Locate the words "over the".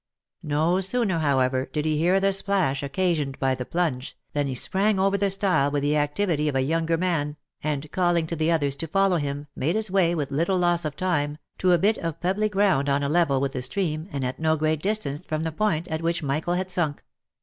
4.99-5.29